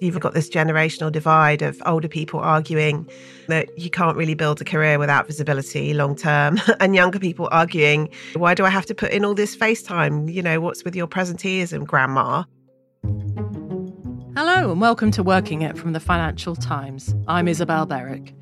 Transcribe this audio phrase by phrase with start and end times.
[0.00, 3.08] You've got this generational divide of older people arguing
[3.48, 8.08] that you can't really build a career without visibility long term, and younger people arguing,
[8.34, 10.32] why do I have to put in all this FaceTime?
[10.32, 12.44] You know, what's with your presenteeism, grandma?
[14.36, 17.12] Hello, and welcome to Working It from the Financial Times.
[17.26, 18.34] I'm Isabel Berwick.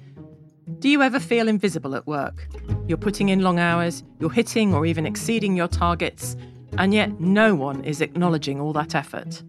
[0.80, 2.48] Do you ever feel invisible at work?
[2.86, 6.36] You're putting in long hours, you're hitting or even exceeding your targets,
[6.77, 9.43] and yet no one is acknowledging all that effort.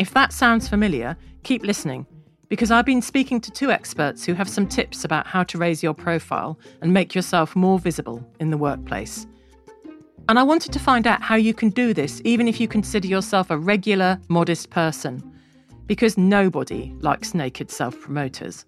[0.00, 2.06] If that sounds familiar, keep listening,
[2.48, 5.82] because I've been speaking to two experts who have some tips about how to raise
[5.82, 9.26] your profile and make yourself more visible in the workplace.
[10.30, 13.08] And I wanted to find out how you can do this, even if you consider
[13.08, 15.22] yourself a regular, modest person,
[15.84, 18.64] because nobody likes naked self promoters.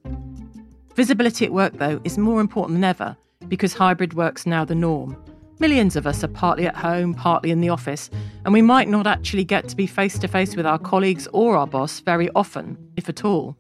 [0.97, 3.17] Visibility at work, though, is more important than ever
[3.49, 5.17] because hybrid work's now the norm.
[5.63, 8.11] Millions of us are partly at home, partly in the office,
[8.45, 11.57] and we might not actually get to be face to face with our colleagues or
[11.57, 13.57] our boss very often, if at all.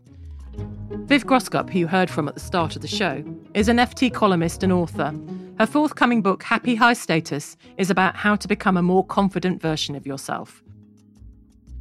[1.07, 3.23] Viv Groskop, who you heard from at the start of the show,
[3.55, 5.15] is an FT columnist and author.
[5.61, 9.95] Her forthcoming book, Happy High Status, is about how to become a more confident version
[9.95, 10.61] of yourself.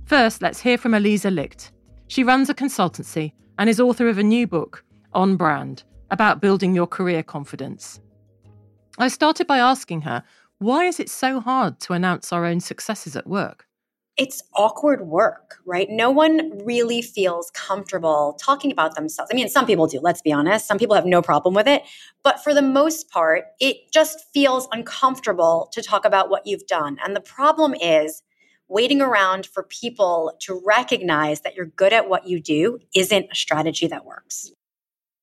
[0.05, 1.71] First, let's hear from Aliza Licht.
[2.09, 5.81] She runs a consultancy and is author of a new book, On Brand,
[6.11, 7.99] about building your career confidence.
[9.01, 10.23] I started by asking her,
[10.59, 13.65] why is it so hard to announce our own successes at work?
[14.17, 15.89] It's awkward work, right?
[15.89, 19.31] No one really feels comfortable talking about themselves.
[19.31, 20.67] I mean, some people do, let's be honest.
[20.67, 21.83] Some people have no problem with it.
[22.21, 26.97] But for the most part, it just feels uncomfortable to talk about what you've done.
[27.03, 28.21] And the problem is,
[28.67, 33.35] waiting around for people to recognize that you're good at what you do isn't a
[33.35, 34.51] strategy that works.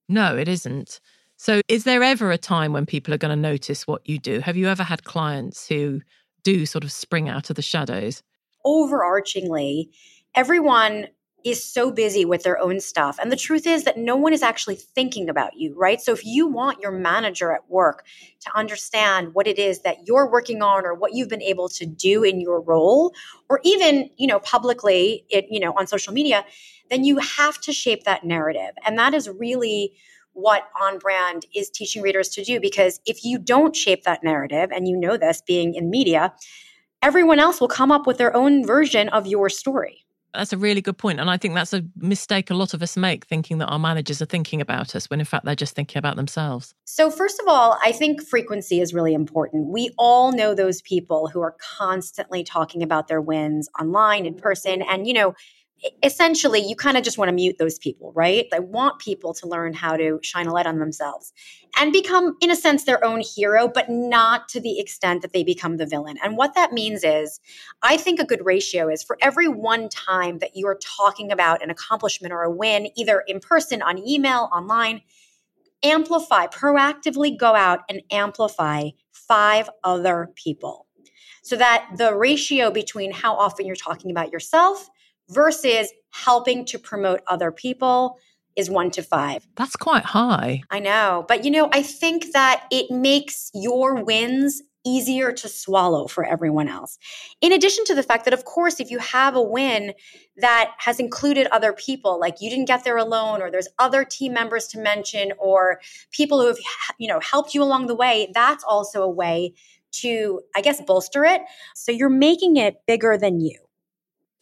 [0.09, 1.01] No, it isn't.
[1.41, 4.41] So, is there ever a time when people are going to notice what you do?
[4.41, 6.01] Have you ever had clients who
[6.43, 8.25] do sort of spring out of the shadows?
[8.67, 9.89] Overarchingly,
[10.35, 11.07] everyone
[11.45, 13.21] is so busy with their own stuff.
[13.23, 16.01] And the truth is that no one is actually thinking about you, right?
[16.01, 18.05] So if you want your manager at work
[18.41, 21.87] to understand what it is that you're working on or what you've been able to
[21.87, 23.15] do in your role,
[23.49, 26.45] or even, you know, publicly, it, you know, on social media,
[26.91, 28.73] then you have to shape that narrative.
[28.85, 29.95] And that is really
[30.39, 34.71] what on brand is teaching readers to do because if you don't shape that narrative
[34.73, 36.33] and you know this being in media
[37.03, 40.05] everyone else will come up with their own version of your story.
[40.35, 42.97] That's a really good point and i think that's a mistake a lot of us
[42.97, 45.99] make thinking that our managers are thinking about us when in fact they're just thinking
[45.99, 46.75] about themselves.
[46.85, 49.69] So first of all i think frequency is really important.
[49.69, 54.83] We all know those people who are constantly talking about their wins online in person
[54.83, 55.35] and you know
[56.03, 58.47] essentially you kind of just want to mute those people, right?
[58.53, 61.33] I want people to learn how to shine a light on themselves
[61.79, 65.45] and become, in a sense, their own hero, but not to the extent that they
[65.45, 66.17] become the villain.
[66.23, 67.41] And what that means is,
[67.83, 71.63] I think a good ratio is for every one time that you are talking about
[71.63, 75.03] an accomplishment or a win, either in person, on email, online,
[75.85, 80.87] amplify, proactively go out and amplify five other people.
[81.43, 84.91] So that the ratio between how often you're talking about yourself
[85.29, 88.19] versus helping to promote other people
[88.57, 89.47] is one to five.
[89.57, 90.63] That's quite high.
[90.71, 91.25] I know.
[91.29, 96.67] But, you know, I think that it makes your wins easier to swallow for everyone
[96.67, 96.99] else.
[97.41, 99.93] In addition to the fact that, of course, if you have a win
[100.39, 104.33] that has included other people, like you didn't get there alone, or there's other team
[104.33, 106.59] members to mention, or people who have,
[106.99, 109.53] you know, helped you along the way, that's also a way
[109.91, 111.43] to, I guess, bolster it.
[111.75, 113.59] So you're making it bigger than you.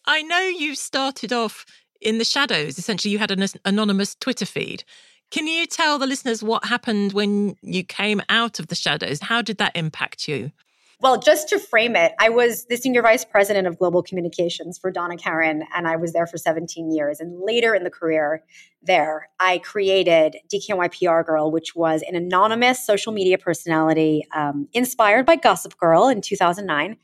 [0.06, 1.67] I know you started off
[2.00, 2.78] in the shadows.
[2.78, 4.84] Essentially, you had an anonymous Twitter feed.
[5.31, 9.21] Can you tell the listeners what happened when you came out of the shadows?
[9.21, 10.53] How did that impact you?
[10.99, 14.91] Well, just to frame it, I was the senior vice president of global communications for
[14.91, 17.21] Donna Karan, and I was there for 17 years.
[17.21, 18.43] And later in the career
[18.83, 25.27] there, I created DKNY PR Girl, which was an anonymous social media personality um, inspired
[25.27, 26.97] by Gossip Girl in 2009.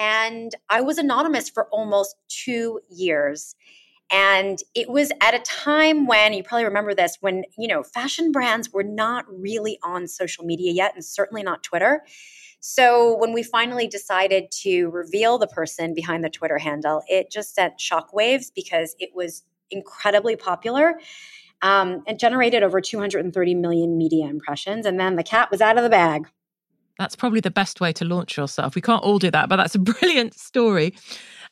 [0.00, 3.54] And I was anonymous for almost two years.
[4.10, 8.32] And it was at a time when you probably remember this when, you know, fashion
[8.32, 12.02] brands were not really on social media yet and certainly not Twitter.
[12.60, 17.54] So when we finally decided to reveal the person behind the Twitter handle, it just
[17.54, 20.98] sent shockwaves because it was incredibly popular
[21.60, 24.86] um, and generated over 230 million media impressions.
[24.86, 26.26] And then the cat was out of the bag.
[27.00, 28.74] That's probably the best way to launch yourself.
[28.74, 30.94] We can't all do that, but that's a brilliant story.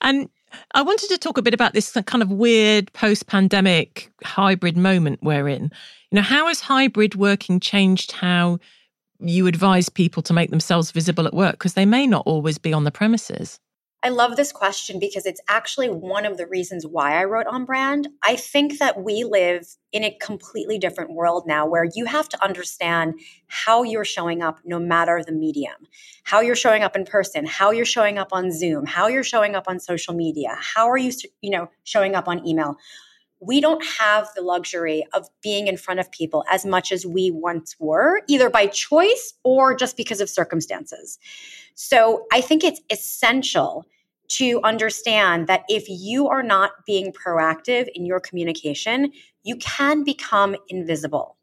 [0.03, 0.29] And
[0.75, 5.21] I wanted to talk a bit about this kind of weird post pandemic hybrid moment
[5.23, 5.73] we're in.
[6.11, 8.59] You know, how has hybrid working changed how
[9.21, 11.53] you advise people to make themselves visible at work?
[11.53, 13.59] Because they may not always be on the premises.
[14.05, 17.65] I love this question because it's actually one of the reasons why I wrote on
[17.65, 18.07] brand.
[18.23, 22.45] I think that we live in a completely different world now where you have to
[22.45, 23.15] understand
[23.49, 25.75] how you're showing up no matter the medium,
[26.23, 29.57] how you're showing up in person, how you're showing up on Zoom, how you're showing
[29.57, 31.11] up on social media, how are you,
[31.41, 32.77] you know, showing up on email.
[33.41, 37.31] We don't have the luxury of being in front of people as much as we
[37.31, 41.19] once were, either by choice or just because of circumstances.
[41.75, 43.85] So I think it's essential
[44.29, 49.13] to understand that if you are not being proactive in your communication,
[49.43, 51.37] you can become invisible.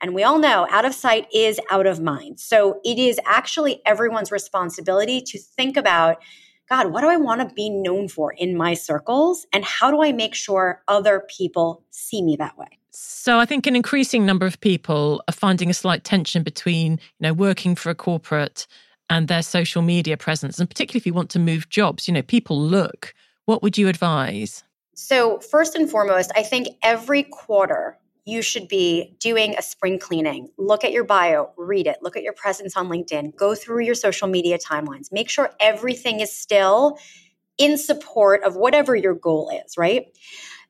[0.00, 2.40] And we all know out of sight is out of mind.
[2.40, 6.22] So it is actually everyone's responsibility to think about
[6.70, 9.46] God, what do I want to be known for in my circles?
[9.52, 12.78] And how do I make sure other people see me that way?
[12.92, 16.98] So I think an increasing number of people are finding a slight tension between, you
[17.20, 18.66] know, working for a corporate
[19.10, 22.22] and their social media presence and particularly if you want to move jobs you know
[22.22, 23.12] people look
[23.44, 24.62] what would you advise
[24.94, 27.98] so first and foremost i think every quarter
[28.30, 30.48] you should be doing a spring cleaning.
[30.56, 31.98] Look at your bio read it.
[32.00, 33.34] Look at your presence on linkedin.
[33.36, 35.12] Go through your social media timelines.
[35.12, 36.98] Make sure everything is still
[37.58, 40.06] in support of whatever your goal is right?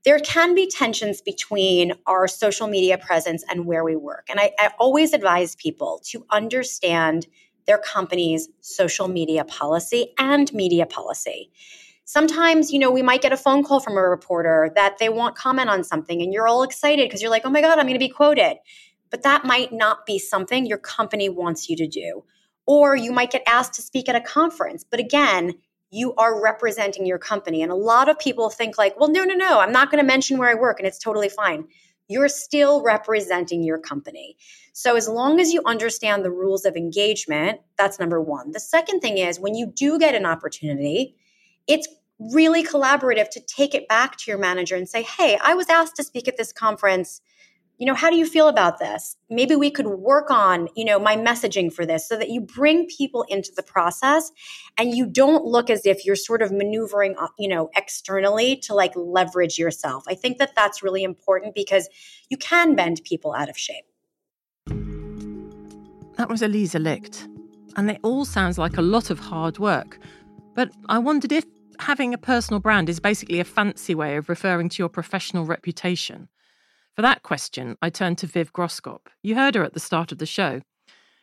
[0.04, 4.50] There can be tensions between our social media presence and where we work and I,
[4.58, 7.26] I always advise people to understand
[7.66, 11.52] their company's social media policy and media policy.
[12.10, 15.36] Sometimes, you know, we might get a phone call from a reporter that they want
[15.36, 17.94] comment on something and you're all excited because you're like, "Oh my god, I'm going
[17.94, 18.56] to be quoted."
[19.10, 22.24] But that might not be something your company wants you to do.
[22.66, 25.54] Or you might get asked to speak at a conference, but again,
[25.92, 27.62] you are representing your company.
[27.62, 30.12] And a lot of people think like, "Well, no, no, no, I'm not going to
[30.12, 31.68] mention where I work and it's totally fine."
[32.08, 34.36] You're still representing your company.
[34.72, 38.50] So, as long as you understand the rules of engagement, that's number one.
[38.50, 41.14] The second thing is when you do get an opportunity,
[41.66, 41.88] it's
[42.20, 45.96] really collaborative to take it back to your manager and say, Hey, I was asked
[45.96, 47.20] to speak at this conference.
[47.78, 49.16] You know, how do you feel about this?
[49.30, 52.86] Maybe we could work on, you know, my messaging for this so that you bring
[52.86, 54.30] people into the process
[54.76, 58.74] and you don't look as if you're sort of maneuvering, uh, you know, externally to
[58.74, 60.04] like leverage yourself.
[60.06, 61.88] I think that that's really important because
[62.28, 63.86] you can bend people out of shape.
[66.16, 67.26] That was Aliza Licht.
[67.76, 69.98] And it all sounds like a lot of hard work.
[70.54, 71.44] But I wondered if
[71.78, 76.28] having a personal brand is basically a fancy way of referring to your professional reputation.
[76.94, 79.06] For that question, I turned to Viv Groskop.
[79.22, 80.60] You heard her at the start of the show.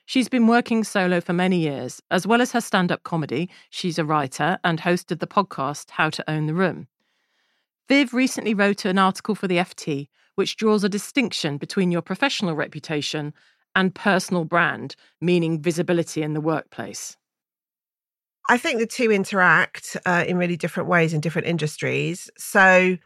[0.05, 2.01] She's been working solo for many years.
[2.09, 6.09] As well as her stand up comedy, she's a writer and hosted the podcast How
[6.09, 6.87] to Own the Room.
[7.89, 12.55] Viv recently wrote an article for the FT which draws a distinction between your professional
[12.55, 13.33] reputation
[13.75, 17.17] and personal brand, meaning visibility in the workplace?
[18.49, 22.29] I think the two interact uh, in really different ways in different industries.
[22.37, 22.97] So,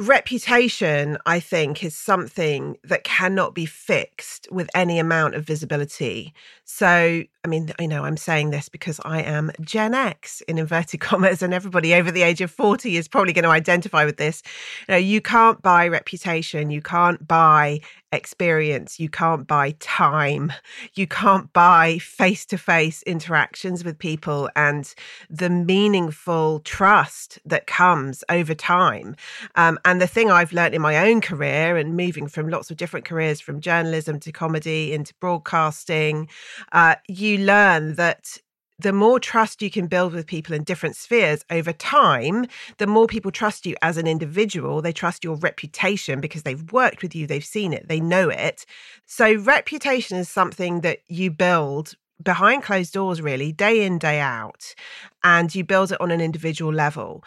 [0.00, 6.34] reputation, I think, is something that cannot be fixed with any amount of visibility.
[6.64, 11.00] So, I mean, I know I'm saying this because I am Gen X in inverted
[11.00, 14.42] commas, and everybody over the age of 40 is probably going to identify with this.
[14.88, 17.80] You know, you can't buy reputation, you can't buy
[18.14, 20.52] experience, you can't buy time,
[20.94, 24.94] you can't buy face to face interactions with people and
[25.28, 29.16] the meaningful trust that comes over time.
[29.56, 32.76] Um, and the thing I've learned in my own career and moving from lots of
[32.76, 36.28] different careers from journalism to comedy into broadcasting,
[36.72, 38.38] uh, you learn that
[38.78, 42.46] the more trust you can build with people in different spheres over time,
[42.78, 44.82] the more people trust you as an individual.
[44.82, 48.66] They trust your reputation because they've worked with you, they've seen it, they know it.
[49.06, 54.74] So, reputation is something that you build behind closed doors, really, day in, day out,
[55.22, 57.24] and you build it on an individual level.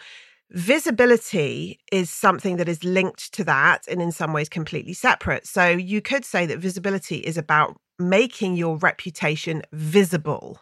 [0.50, 5.46] Visibility is something that is linked to that and in some ways completely separate.
[5.46, 10.60] So, you could say that visibility is about making your reputation visible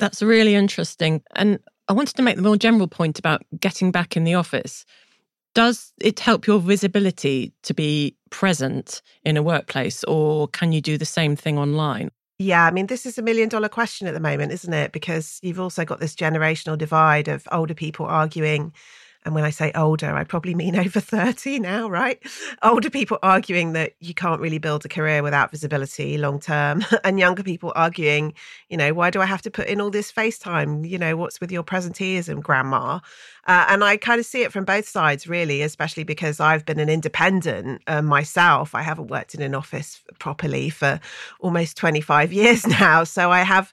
[0.00, 1.22] that's really interesting.
[1.36, 4.84] And I wanted to make the more general point about getting back in the office.
[5.54, 10.96] Does it help your visibility to be present in a workplace, or can you do
[10.96, 12.10] the same thing online?
[12.38, 14.92] Yeah, I mean, this is a million dollar question at the moment, isn't it?
[14.92, 18.72] Because you've also got this generational divide of older people arguing
[19.24, 22.18] and when I say older, I probably mean over 30 now, right?
[22.62, 27.18] Older people arguing that you can't really build a career without visibility long term, and
[27.18, 28.34] younger people arguing,
[28.68, 30.88] you know, why do I have to put in all this FaceTime?
[30.88, 33.00] You know, what's with your presenteeism, grandma?
[33.46, 36.78] Uh, and I kind of see it from both sides, really, especially because I've been
[36.78, 38.74] an independent uh, myself.
[38.74, 41.00] I haven't worked in an office properly for
[41.40, 43.04] almost 25 years now.
[43.04, 43.72] So I have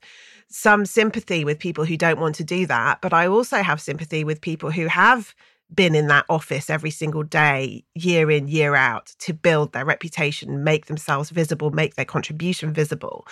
[0.49, 3.01] some sympathy with people who don't want to do that.
[3.01, 5.35] But I also have sympathy with people who have
[5.73, 10.63] been in that office every single day, year in, year out, to build their reputation,
[10.63, 13.27] make themselves visible, make their contribution visible.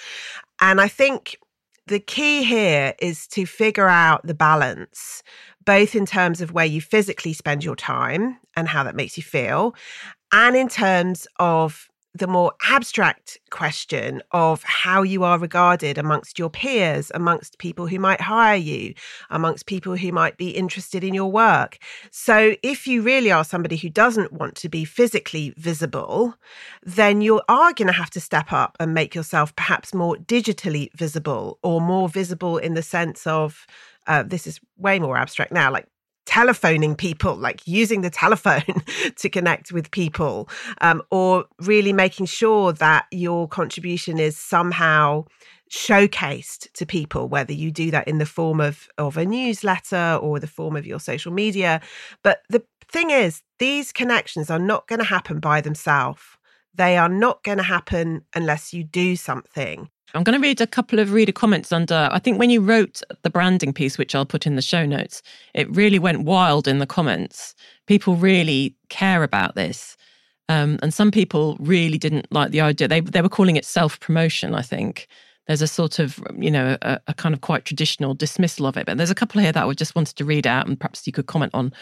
[0.60, 1.38] And I think
[1.88, 5.24] the key here is to figure out the balance,
[5.64, 9.24] both in terms of where you physically spend your time and how that makes you
[9.24, 9.74] feel,
[10.32, 16.50] and in terms of the more abstract question of how you are regarded amongst your
[16.50, 18.94] peers, amongst people who might hire you,
[19.30, 21.78] amongst people who might be interested in your work.
[22.12, 26.36] So, if you really are somebody who doesn't want to be physically visible,
[26.84, 30.94] then you are going to have to step up and make yourself perhaps more digitally
[30.94, 33.68] visible or more visible in the sense of
[34.08, 35.88] uh, this is way more abstract now, like
[36.36, 38.84] telephoning people, like using the telephone
[39.16, 40.50] to connect with people,
[40.82, 45.24] um, or really making sure that your contribution is somehow
[45.72, 50.38] showcased to people, whether you do that in the form of, of a newsletter or
[50.38, 51.80] the form of your social media.
[52.22, 52.62] But the
[52.92, 56.22] thing is, these connections are not going to happen by themselves.
[56.74, 59.90] They are not going to happen unless you do something.
[60.14, 62.08] I'm going to read a couple of reader comments under.
[62.12, 65.22] I think when you wrote the branding piece, which I'll put in the show notes,
[65.54, 67.54] it really went wild in the comments.
[67.88, 69.98] People really care about this.
[70.48, 72.88] Um, and some people really didn't like the idea.
[72.88, 75.08] They, they were calling it self promotion, I think.
[75.48, 78.86] There's a sort of, you know, a, a kind of quite traditional dismissal of it.
[78.86, 81.14] But there's a couple here that I just wanted to read out and perhaps you
[81.14, 81.74] could comment on.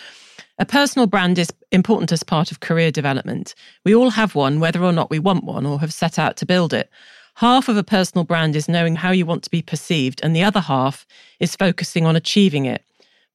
[0.60, 3.56] A personal brand is important as part of career development.
[3.86, 6.46] We all have one, whether or not we want one or have set out to
[6.46, 6.90] build it.
[7.36, 10.44] Half of a personal brand is knowing how you want to be perceived, and the
[10.44, 11.06] other half
[11.40, 12.84] is focusing on achieving it.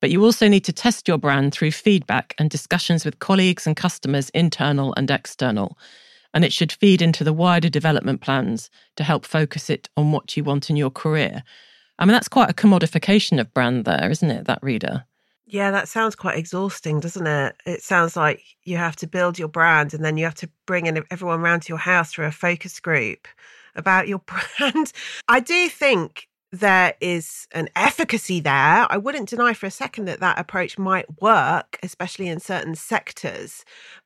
[0.00, 3.76] But you also need to test your brand through feedback and discussions with colleagues and
[3.76, 5.76] customers, internal and external.
[6.32, 10.36] And it should feed into the wider development plans to help focus it on what
[10.36, 11.42] you want in your career.
[11.98, 15.04] I mean, that's quite a commodification of brand there, isn't it, that reader?
[15.46, 17.56] Yeah, that sounds quite exhausting, doesn't it?
[17.66, 20.86] It sounds like you have to build your brand and then you have to bring
[20.86, 23.26] in everyone around to your house for a focus group
[23.78, 24.18] about your
[24.58, 24.92] brand.
[25.28, 28.86] I do think there is an efficacy there.
[28.88, 33.64] I wouldn't deny for a second that that approach might work, especially in certain sectors.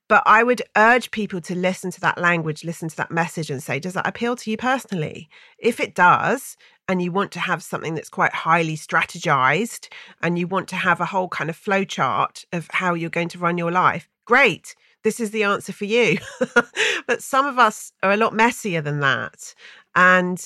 [0.08, 3.62] But I would urge people to listen to that language, listen to that message, and
[3.62, 5.28] say, does that appeal to you personally?
[5.58, 6.56] If it does,
[6.88, 9.88] and you want to have something that's quite highly strategized,
[10.20, 13.28] and you want to have a whole kind of flow chart of how you're going
[13.28, 16.18] to run your life, great this is the answer for you.
[17.06, 19.54] but some of us are a lot messier than that.
[19.94, 20.42] And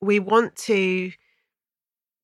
[0.00, 1.12] we want to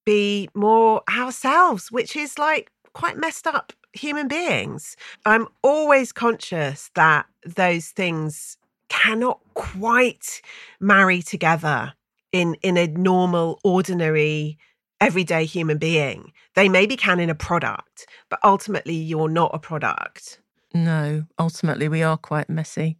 [0.04, 4.96] be more ourselves, which is like quite messed up human beings.
[5.24, 8.56] I'm always conscious that those things
[8.88, 10.40] cannot quite
[10.80, 11.94] marry together
[12.32, 14.58] in in a normal ordinary
[15.00, 20.40] everyday human being they maybe can in a product but ultimately you're not a product
[20.74, 22.98] no, ultimately, we are quite messy.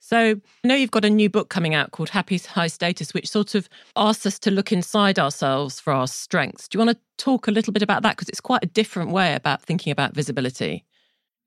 [0.00, 3.28] So, I know you've got a new book coming out called Happy High Status, which
[3.28, 6.68] sort of asks us to look inside ourselves for our strengths.
[6.68, 8.16] Do you want to talk a little bit about that?
[8.16, 10.84] Because it's quite a different way about thinking about visibility.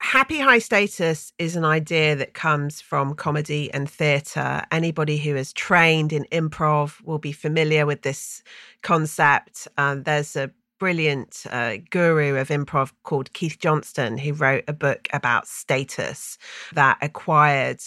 [0.01, 4.63] Happy high status is an idea that comes from comedy and theatre.
[4.71, 8.41] Anybody who is trained in improv will be familiar with this
[8.81, 9.67] concept.
[9.77, 15.07] Um, there's a brilliant uh, guru of improv called Keith Johnstone, who wrote a book
[15.13, 16.39] about status
[16.73, 17.79] that acquired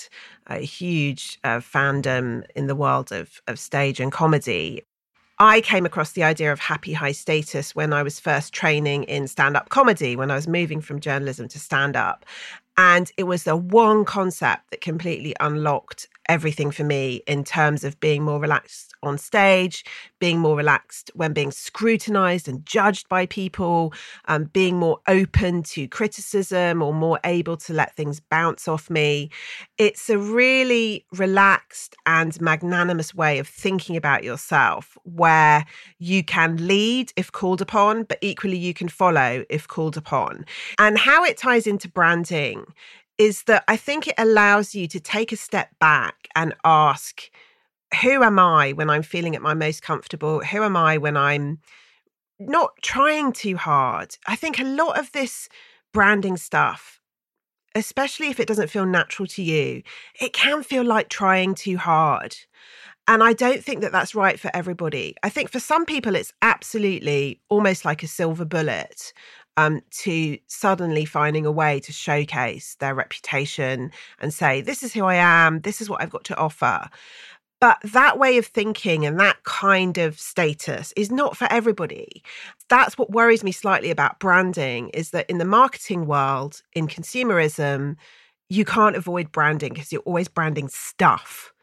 [0.46, 4.84] a huge uh, fandom in the world of, of stage and comedy.
[5.40, 9.26] I came across the idea of happy high status when I was first training in
[9.26, 12.24] stand up comedy, when I was moving from journalism to stand up.
[12.76, 17.98] And it was the one concept that completely unlocked everything for me in terms of
[18.00, 19.84] being more relaxed on stage,
[20.18, 23.92] being more relaxed when being scrutinized and judged by people,
[24.26, 29.30] um, being more open to criticism or more able to let things bounce off me.
[29.78, 35.64] It's a really relaxed and magnanimous way of thinking about yourself where
[35.98, 40.44] you can lead if called upon, but equally you can follow if called upon.
[40.78, 42.64] And how it ties into branding
[43.18, 47.30] is that I think it allows you to take a step back and ask,
[48.02, 50.40] who am I when I'm feeling at my most comfortable?
[50.40, 51.60] Who am I when I'm
[52.38, 54.16] not trying too hard?
[54.26, 55.48] I think a lot of this
[55.92, 57.00] branding stuff,
[57.74, 59.82] especially if it doesn't feel natural to you,
[60.20, 62.36] it can feel like trying too hard.
[63.06, 65.14] And I don't think that that's right for everybody.
[65.22, 69.12] I think for some people, it's absolutely almost like a silver bullet
[69.56, 75.04] um, to suddenly finding a way to showcase their reputation and say, this is who
[75.04, 76.88] I am, this is what I've got to offer.
[77.60, 82.22] But that way of thinking and that kind of status is not for everybody.
[82.68, 87.96] That's what worries me slightly about branding is that in the marketing world, in consumerism,
[88.50, 91.53] you can't avoid branding because you're always branding stuff.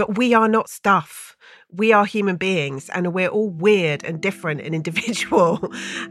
[0.00, 1.36] But we are not stuff.
[1.72, 5.60] We are human beings and we're all weird and different and individual.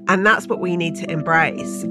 [0.08, 1.86] And that's what we need to embrace.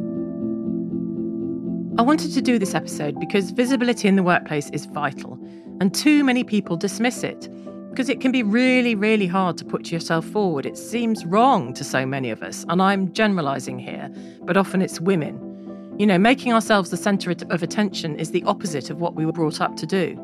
[1.99, 5.37] I wanted to do this episode because visibility in the workplace is vital,
[5.81, 7.49] and too many people dismiss it
[7.91, 10.67] because it can be really, really hard to put yourself forward.
[10.67, 14.09] It seems wrong to so many of us, and I'm generalizing here,
[14.43, 15.97] but often it's women.
[15.99, 19.33] You know, making ourselves the center of attention is the opposite of what we were
[19.33, 20.17] brought up to do.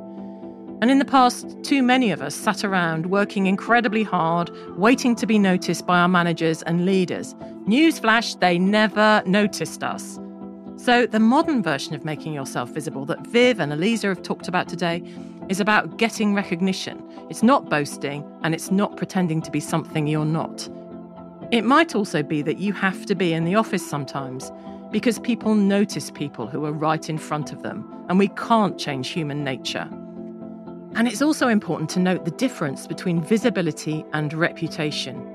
[0.81, 5.26] And in the past, too many of us sat around working incredibly hard, waiting to
[5.26, 7.35] be noticed by our managers and leaders.
[7.66, 10.19] Newsflash, they never noticed us.
[10.76, 14.69] So, the modern version of making yourself visible that Viv and Aliza have talked about
[14.69, 15.02] today
[15.49, 17.02] is about getting recognition.
[17.31, 20.69] It's not boasting and it's not pretending to be something you're not.
[21.50, 24.50] It might also be that you have to be in the office sometimes
[24.90, 29.09] because people notice people who are right in front of them, and we can't change
[29.09, 29.88] human nature.
[30.96, 35.30] And it's also important to note the difference between visibility and reputation.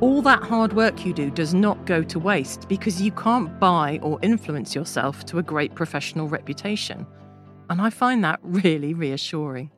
[0.00, 3.98] All that hard work you do does not go to waste because you can't buy
[4.02, 7.06] or influence yourself to a great professional reputation.
[7.70, 9.70] And I find that really reassuring.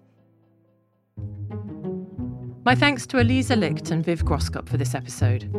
[2.65, 5.51] My thanks to Aliza Licht and Viv Groskop for this episode.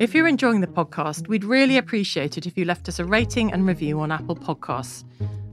[0.00, 3.52] If you're enjoying the podcast, we'd really appreciate it if you left us a rating
[3.52, 5.04] and review on Apple Podcasts.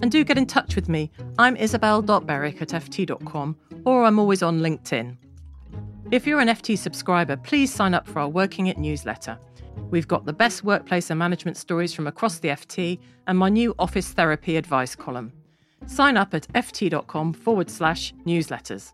[0.01, 1.11] And do get in touch with me.
[1.37, 3.55] I'm isabel.berwick at ft.com
[3.85, 5.15] or I'm always on LinkedIn.
[6.09, 9.37] If you're an FT subscriber, please sign up for our Working It newsletter.
[9.91, 13.75] We've got the best workplace and management stories from across the FT and my new
[13.77, 15.31] office therapy advice column.
[15.85, 18.93] Sign up at ft.com forward slash newsletters.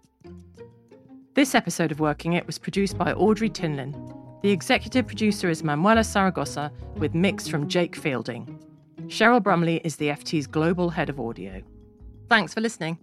[1.36, 4.26] This episode of Working It was produced by Audrey Tinline.
[4.41, 8.60] The executive producer is Manuela Saragosa, with mix from Jake Fielding.
[9.08, 11.62] Cheryl Brumley is the FT's global head of audio.
[12.29, 13.00] Thanks for listening.